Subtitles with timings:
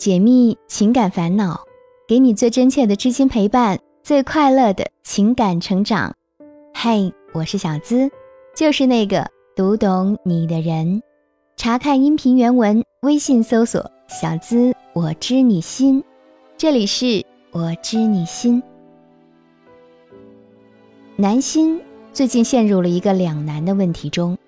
[0.00, 1.60] 解密情感烦恼，
[2.08, 6.14] 给你最真切的知心陪伴，最快乐的情感成长。
[6.72, 8.10] 嘿，我是小资，
[8.56, 11.02] 就是那个读懂你的人。
[11.54, 16.02] 查看音频原文，微信搜索“小资我知你心”，
[16.56, 18.62] 这里是我知你心。
[21.14, 21.78] 南心
[22.14, 24.38] 最近陷入了一个两难的问题中，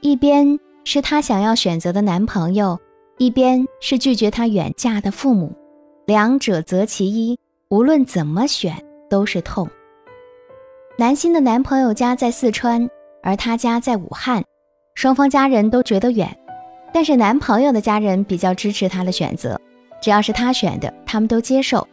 [0.00, 2.78] 一边是她想要选择的男朋友。
[3.18, 5.52] 一边是拒绝她远嫁的父母，
[6.06, 8.74] 两者择其一，无论怎么选
[9.08, 9.68] 都是痛。
[10.98, 12.88] 南心的男朋友家在四川，
[13.22, 14.42] 而她家在武汉，
[14.94, 16.36] 双方家人都觉得远，
[16.92, 19.60] 但是男朋友的家人比较支持她的选择，
[20.02, 21.86] 只要是他选的，他们都接受。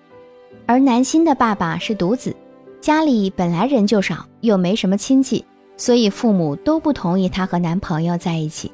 [0.65, 2.35] 而南心的爸爸是独子，
[2.79, 5.45] 家里本来人就少，又没什么亲戚，
[5.77, 8.71] 所以父母都不同意她和男朋友在一起。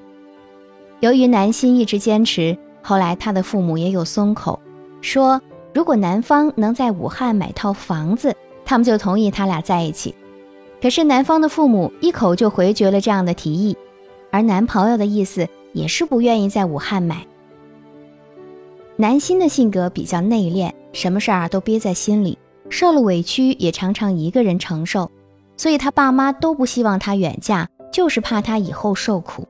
[0.99, 4.59] 由于南心一直坚持，后来他的父母也有松口，
[5.01, 5.39] 说
[5.73, 8.35] 如果男方能在武汉买套房子，
[8.65, 10.15] 他们就同意他俩在一起。
[10.81, 13.77] 可是男方的父母一口就回绝了这样的提议，
[14.31, 17.25] 而男朋友的意思也是不愿意在武汉买。
[18.95, 25.11] 南心的性格比较内敛，什么事儿都憋在心里，受了委屈也常常一个人承受，
[25.57, 29.47] 所以他爸妈都不希望他远嫁，就是怕他以后受苦。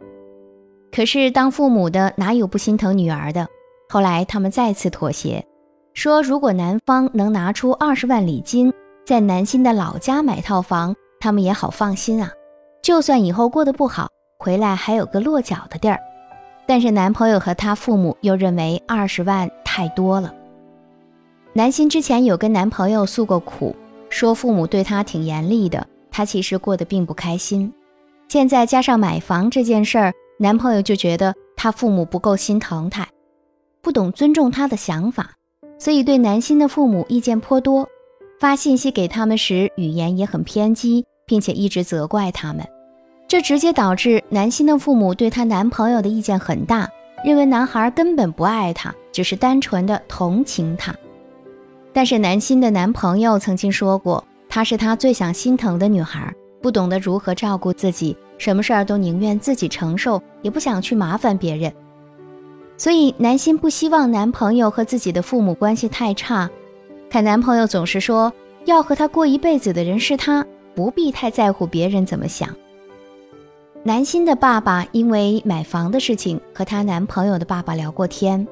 [0.92, 3.48] 可是当父母的哪有不心疼女儿的？
[3.90, 5.46] 后来他们再次妥协，
[5.94, 8.74] 说如果男方能拿出二十万礼金，
[9.06, 12.32] 在南心的老家买套房，他们也好放心啊。
[12.82, 16.00] 就算以后过得不好，回来还有个落脚的地儿。
[16.66, 20.34] 但是男朋友和他父母又认为二十万太多了。
[21.54, 23.76] 南心之前有跟男朋友诉过苦，
[24.10, 27.74] 说父母对他挺严厉的，他其实过得并不开心。
[28.28, 30.14] 现在加上买房这件事儿。
[30.40, 33.08] 男朋友就觉得他父母不够心疼他，
[33.82, 35.32] 不懂尊重他的想法，
[35.80, 37.88] 所以对南心的父母意见颇多，
[38.40, 42.64] 发信息给他们时语言也很偏激，并且一直责怪他们。
[43.28, 46.88] 这直接导致南心的父母对她男朋友的意见很大，
[47.26, 50.96] 认为男孩根本不爱她，只是单纯的同情她。
[51.92, 56.32] 但是南心的男朋友曾经说过，她是他最想心疼的女孩，
[56.62, 58.16] 不懂得如何照顾自己。
[58.38, 61.74] 什么事儿都宁愿自己承受，也不想去麻烦别人。
[62.78, 66.50] 所以南心不希望男朋友和自己的父母关系太差。
[67.10, 68.32] 可男朋友总是说，
[68.66, 72.56] 要和他过一辈子的人是他，不必太在乎别人怎么想。
[73.84, 78.48] 南心的爸爸因为买房的事情和她男朋友的爸爸聊过天，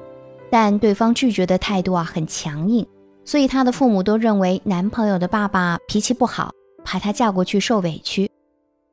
[0.50, 2.84] 但对方拒绝的态度啊很强硬，
[3.24, 6.52] 所以她的父母都认为男朋友的爸爸脾气不好，
[6.84, 8.28] 怕她嫁过去受委屈。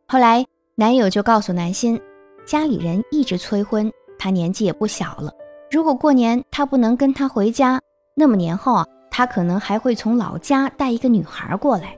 [0.08, 0.46] 后来。
[0.76, 2.02] 男友就告诉南心，
[2.48, 5.32] 家里人一直催婚，他年纪也不小了。
[5.70, 7.80] 如果过年他不能跟他回家，
[8.16, 11.96] 那么年后啊，他可能还会从老家带一个女孩过来。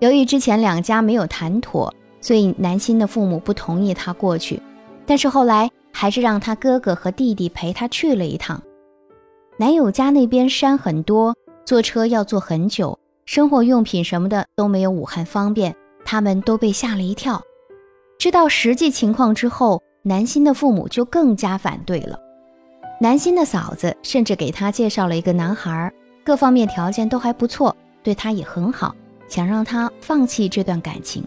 [0.00, 4.60] 由于之前两家没有谈妥，所以南心的父母不同意他过去。
[5.06, 8.62] 但是后来还是让他哥哥和弟弟陪他去了一趟。
[9.56, 15.74] 男友家那边山很多，坐车要坐很久，生活用品什么的都没有武汉方便。
[16.12, 17.42] 他们都被吓了一跳，
[18.18, 22.20] 知道实际情况之后，南心的父母就更加反对了。
[23.00, 25.90] 南心的嫂子甚至给他介绍了一个男孩，
[26.22, 28.94] 各方面条件都还不错，对他也很好，
[29.26, 31.24] 想让他放弃这段感情。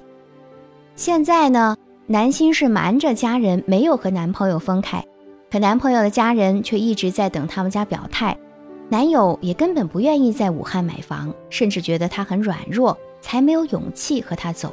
[0.95, 1.75] 现在呢，
[2.05, 5.03] 南心是瞒着家人没有和男朋友分开，
[5.49, 8.37] 可男朋友的家人却一直在等他们家表态。
[8.89, 12.95] 男友也根本不愿意在武汉买房，甚至觉得他很软弱。
[13.25, 14.71] 才没有勇气和他走。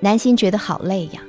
[0.00, 1.22] 南心觉得好累呀，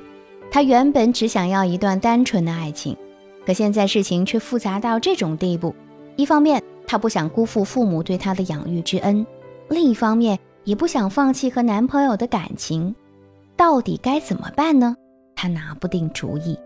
[0.52, 2.98] 她原本只想要一段单纯的爱情，
[3.46, 5.74] 可现在事情却复杂到这种地步。
[6.18, 9.26] 一方面，她不想辜负父母对她的养育之恩；
[9.70, 12.94] 另一方面，也不想放弃和男朋友的感情。
[13.56, 14.94] 到底该怎么办呢？
[15.38, 16.60] 她拿不定主意。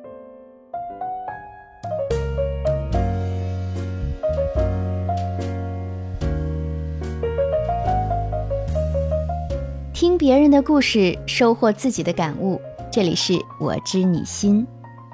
[10.10, 12.60] 听别人的故事，收获自己的感悟。
[12.92, 14.66] 这里是我知你心，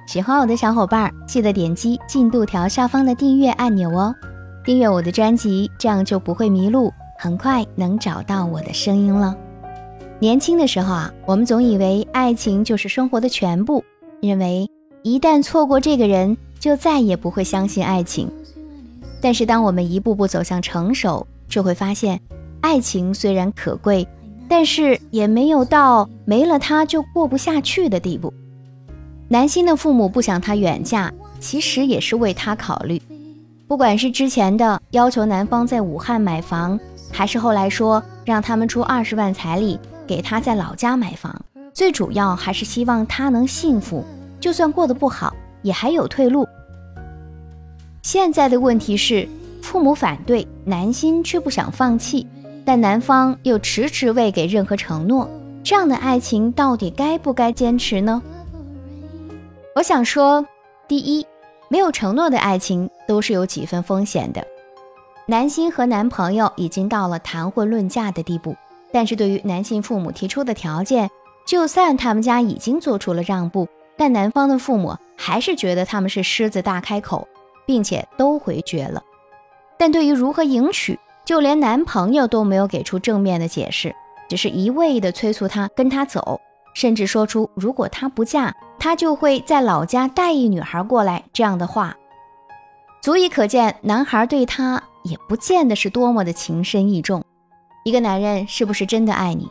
[0.08, 4.16] 喜欢我的小伙伴记得点击进度条下方的订阅按钮哦，
[4.64, 9.36] 订阅我的专辑，这样就不会迷路，很快能找到我的声音了。
[10.18, 13.84] 年轻的时候啊，我们总以为爱情就是生活的全部，
[14.22, 14.66] 认为
[15.04, 18.32] 一旦错过这个人，就再也不会相信爱情。
[19.20, 22.18] 但是当我们一步步走向成熟，就会发现，
[22.62, 24.08] 爱情虽然可贵。
[24.48, 28.34] 但是也没有到没了他就过不下去的地步。
[29.28, 33.02] 南心的父母不想她远嫁，其实也是为他考虑。
[33.68, 36.80] 不管是之前的要求男方在武汉买房，
[37.12, 41.36] 还是后来说让他们出二十万彩礼给他在老家买房，
[41.74, 44.06] 最主要还是希望他能幸福，
[44.40, 46.48] 就算过得不好，也还有退路。
[48.04, 49.28] 现在的问题是，
[49.64, 52.28] 父母反对，南心却不想放弃，
[52.66, 55.30] 但男方又迟迟未给任何承诺，
[55.64, 58.22] 这样的爱情到底该不该坚持呢？
[59.76, 60.46] 我想说，
[60.88, 61.26] 第一。
[61.68, 64.46] 没有承诺的爱情都是有几分风险的。
[65.26, 68.56] 男星和男朋友已经到了谈婚论嫁的地步，
[68.94, 71.10] 但是对于男性父母提出的条件，
[71.44, 77.28] 就算他们家已经做出了让步，但男方的父母还是觉得他们是狮子大开口，
[77.66, 79.02] 并且都回绝了。
[79.80, 83.96] 但对于如何迎娶，就连男朋友都没有给出正面的解释，
[84.30, 86.40] 只是一味的催促她跟他走，
[86.74, 88.54] 甚至说出如果他不嫁。
[88.78, 91.96] 他就会在老家带一女孩过来，这样的话，
[93.02, 97.24] 足以可见男孩对她也不见得是多么的情深意重。
[97.84, 99.50] 一个男人是不是真的爱你，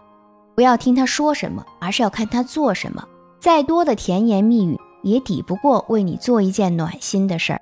[0.55, 3.03] 不要听他说什么，而是要看他做什么。
[3.41, 7.61] 再多的甜言蜜语也抵不过为你做一件暖心的事儿。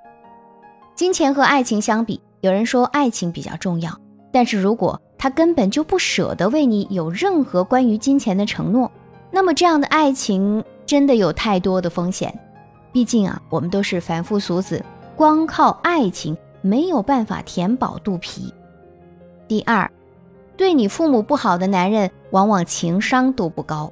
[0.95, 3.99] 金钱和爱情相比，有人说爱情比较重要，
[4.33, 8.91] 但是如果他根本就不舍得为你有任何关于金钱的承诺，
[9.31, 10.65] 那么这样的爱情。
[10.85, 12.39] 真的有太多的风险，
[12.93, 14.85] 毕竟啊，我们都是凡夫俗子，
[15.17, 18.53] 光靠爱情没有办法填饱肚皮。
[19.49, 19.91] 第二，
[20.55, 23.91] 对你父母不好的男人，往往情商都不高。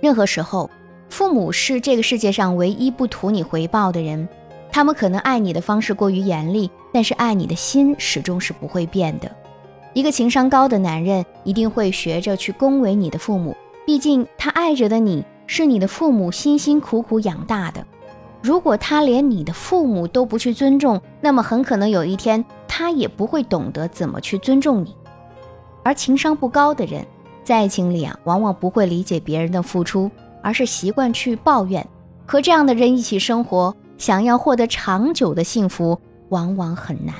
[0.00, 0.70] 任何时候，
[1.08, 4.28] 父母是这个世界上唯一不图你回报的人，
[4.70, 9.30] 他们可能爱你的方式过于严厉，但是爱你的心始终是不会变的。
[9.94, 13.56] 一个情商高的男人，一定会学着去恭维你的父母，
[13.86, 15.24] 毕竟他爱着的你。
[15.50, 17.82] 是你的父母辛辛苦苦养大的，
[18.42, 24.94] 如果他连你的父母都不去尊重，那么很可能有一天他也不会懂得怎么去尊重你。
[25.82, 27.06] 而情商不高的人，
[27.42, 30.10] 在爱情里啊，往往不会理解别人的付出，
[30.42, 31.88] 而是习惯去抱怨。
[32.26, 36.00] 和这样的人一起生活，想要获得长久的幸福，
[36.30, 37.14] 往往很难。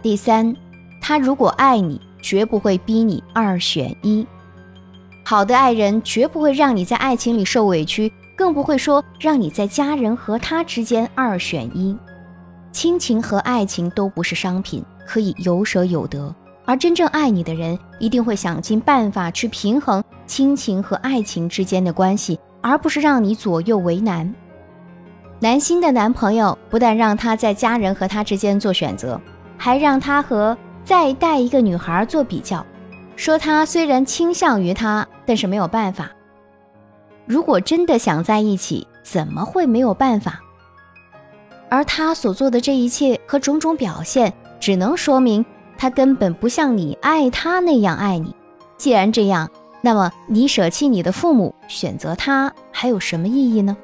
[0.00, 0.56] 第三，
[1.00, 4.26] 他如果爱你，绝不会逼你二选一。
[5.24, 11.96] 好的爱人绝不会让你在爱情里受委屈，更不会说让你在家人和他之间二选一。
[12.72, 16.34] 亲情和爱情都不是商品，可以有舍有得。
[16.64, 24.32] 而真正爱你的人，一定会想尽办法去平衡亲情和爱情之间的关系，而不是让你左右为难。
[25.42, 29.20] 男星的男朋友不但让他在家人和他之间做选择，
[29.58, 32.64] 还让他和再带一个女孩做比较。
[33.16, 36.12] 说他虽然倾向于他，但是没有办法。
[37.26, 40.38] 如果真的想在一起，怎么会没有办法？
[41.68, 45.44] 而他所做的这一切和种种表现，只能说明
[45.76, 48.32] 他根本不像你爱他那样爱你。
[48.76, 49.50] 既然这样，
[49.80, 53.76] 那么你舍弃你的父母，选择他，还有什么意义呢？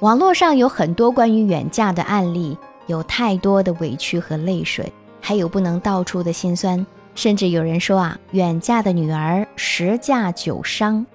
[0.00, 4.92] 网络上有很多关于远嫁的案例，有太多的委屈和泪水。
[5.20, 11.06] 还有不能道出的心酸，甚至有人说啊，远嫁的女儿十嫁九伤。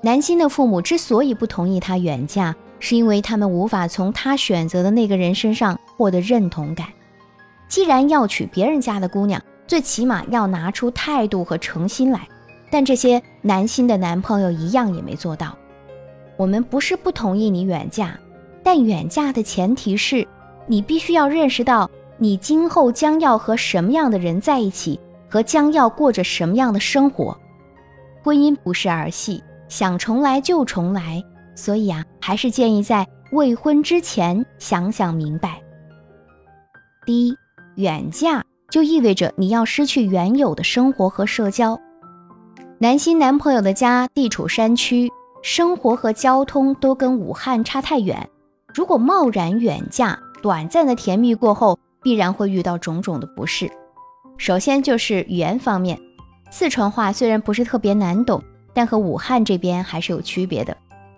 [0.00, 6.86] 男星的父母之所以不同意她远嫁，是因为他们无法从她选择的那个人身上获得认同感。
[7.68, 12.26] 既然要娶别人家的姑娘，最起码要拿出态度和诚心来。
[12.70, 15.54] 但这些男星的男朋友一样也没做到。
[16.40, 18.18] 我们不是不同意你远嫁，
[18.62, 20.26] 但远嫁的前提是
[20.66, 21.90] 你必须要认识到。
[22.16, 27.36] 你今后将要和什么样的人在一起，和将要过着什么样的生活？
[28.22, 31.22] 婚姻不是儿戏，想重来就重来。
[31.54, 35.60] 所以啊，还是建议在未婚之前想想明白。
[37.04, 37.36] 第一，
[37.76, 41.78] 远嫁就意味着你要失去原有的生活和社交。
[42.78, 45.10] 男新男朋友的家地处山区，
[45.42, 48.28] 生活和交通都跟武汉差太远。
[48.74, 51.78] 如果贸然远嫁，短暂的甜蜜过后。
[52.02, 53.70] 必然会遇到种种的不适。
[54.38, 56.00] 首先就是语言方面，
[56.50, 58.42] 四川话虽然不是特别难懂，
[58.72, 60.74] 但和武汉这边还是有区别的。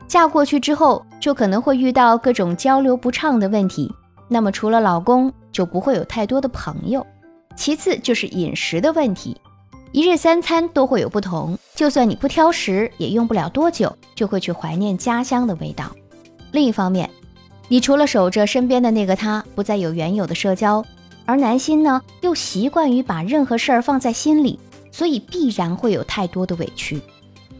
[0.09, 3.95] 嫁过去之后，就可能会遇到各种交流不畅的问题。
[4.26, 7.07] 那么除了老公，就不会有太多的朋友。
[7.55, 9.41] 其次就是饮食的问题，
[9.92, 15.94] 一日三餐都会有不同，就算你不挑食，也用不了多久就会去怀念家乡的味道。
[16.50, 17.11] 另一方面，
[17.68, 20.82] 你除了守着身边的那个他，不再有原有的社交，
[21.26, 24.58] 而男心呢，又习惯于把任何事儿放在心里，
[24.90, 26.99] 所以必然会有太多的委屈。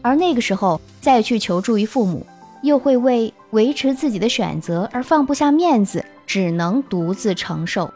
[0.01, 2.25] 而那个时候再去求助于父母，
[2.63, 7.93] 又会为维持自己的选择而放不下面子，只能独自承受。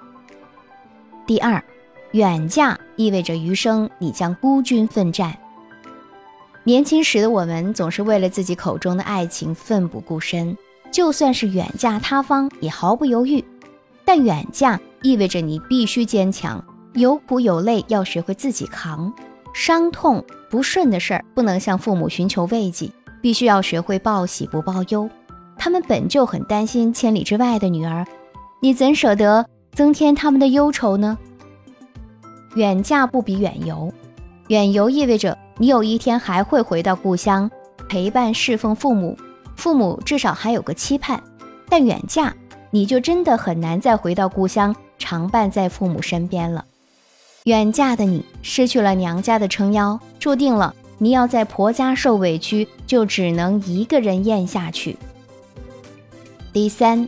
[1.25, 1.61] 第二，
[2.17, 5.37] 远嫁意味着余生你将孤军奋战。
[6.63, 10.57] 年轻时的我们总是为了自己口中的爱情奋不顾身，
[10.89, 13.45] 就算是远嫁他方也毫不犹豫。
[14.03, 19.13] 但远嫁意味着你必须坚强，有苦有累要学会自己扛，
[19.53, 22.89] 伤痛不顺的事儿不能向父母寻求慰藉。
[23.21, 25.07] 必须要学会报喜不报忧，
[25.55, 28.07] 他们本就很担心千里之外的女儿，
[28.59, 31.15] 你怎舍得增添他们的忧愁呢？
[32.57, 33.93] 远嫁不比远游，
[34.47, 37.51] 远游意味着你有一天还会回到故乡，
[37.87, 39.15] 陪伴侍奉父母，
[39.55, 41.21] 父母至少还有个期盼。
[41.69, 42.33] 但远嫁，
[42.71, 46.65] 你就真的很难再回到故乡，常伴在父母身边了。
[47.43, 50.73] 远嫁的你失去了娘家的撑腰，注定了。
[50.97, 54.97] 你要在婆家受委屈，就只能一个人咽下去。
[56.51, 57.07] 第三，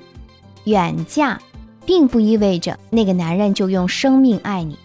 [0.66, 1.40] 远嫁，
[1.88, 4.78] 并不意味着那个男人就用生命爱你。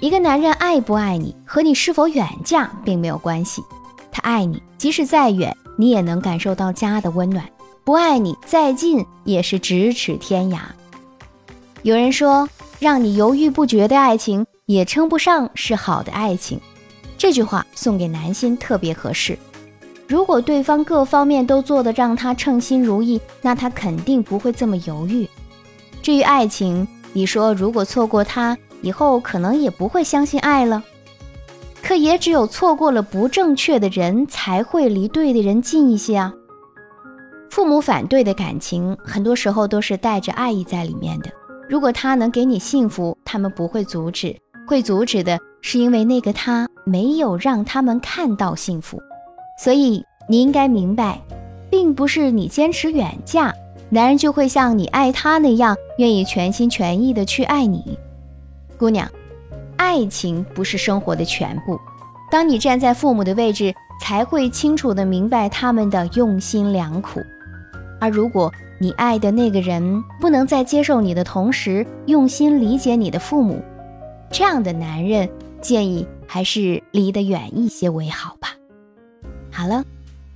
[0.00, 3.62] 一个男人爱不爱你，和你是否远嫁并没有关系。
[4.10, 7.44] 他爱你，即使再远，你也能感受到家的温暖；
[7.84, 10.60] 不爱你，再近也是咫尺天涯。
[11.82, 16.58] 有人说，让你犹豫不决的爱情，也称不上是好的爱情。
[17.18, 19.38] 这句话送给男性特别合适。
[20.08, 25.28] 如果对方各方面都做得让他称心如意，那他肯定不会这么犹豫。
[26.00, 30.82] 至于爱情，你说如果错过他，以后可能也不会相信爱了。
[31.82, 36.32] 可也只有错过了不正确的人，才会离对的人近一些啊。
[37.50, 41.30] 父母反对的感情，很多时候都是带着爱意在里面的。
[41.68, 45.38] 如果他能给你幸福，他们不会阻止，会阻止的。
[45.62, 48.98] 是因为那个他没有让他们看到幸福，
[49.62, 51.20] 所以你应该明白，
[51.68, 53.52] 并不是你坚持远嫁，
[53.90, 57.98] 男人就会像你爱他那样愿意全心全意的去爱你。
[58.80, 59.06] 姑娘，
[59.76, 61.78] 爱情不是生活的全部。
[62.30, 67.20] 当你站在父母的位置，才会清楚的明白他们的用心良苦。
[68.00, 73.62] 而如果你爱的那个人不能在接受你的同时，用心理解你的父母，
[74.30, 75.28] 这样的男人。
[75.60, 78.48] 建议还是离得远一些为好吧。
[79.52, 79.84] 好了，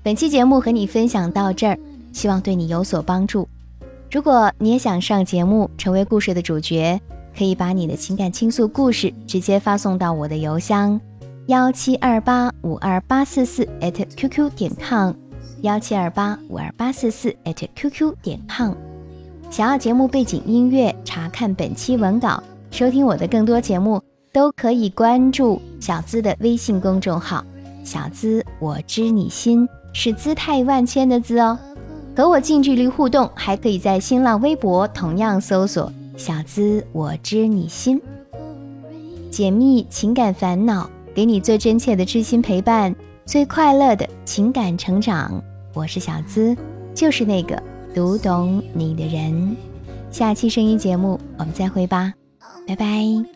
[0.03, 1.79] 本期节目和你分享到这儿，
[2.13, 3.49] 希望对你有所帮助。
[4.13, 7.01] 如果你也想上节目，成为故事的主角，
[7.37, 11.01] 可以把你的情感倾诉故事直接发送到我的邮箱
[11.47, 15.13] 幺七二八五二八四四 @QQ 点 com，
[15.63, 17.35] 幺七二八五二八四四
[17.75, 18.73] @QQ 点 com。
[19.51, 24.03] 想要节目背景音乐，查看本期文稿，收听我的更多节目。
[24.33, 27.45] 都可以关注小资的微信公众号
[27.87, 31.57] “小资我知你心”，是姿态万千的“资”哦。
[32.17, 38.01] 和我近距离互动，还可以在新浪微博同样搜索“小资我知你心”，
[39.31, 42.95] 解密情感烦恼，给你最真切的知心陪伴，
[43.27, 45.43] 最快乐的情感成长。
[45.75, 46.57] 我是小资，
[46.95, 47.61] 就是那个
[47.95, 49.57] 读懂你的人。
[50.11, 52.15] 下期声音节目我们再会吧，
[52.67, 53.34] 拜拜。